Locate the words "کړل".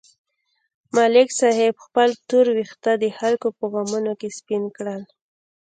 4.77-5.01